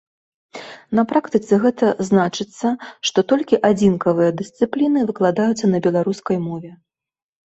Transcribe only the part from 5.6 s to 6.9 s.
на беларускай мове.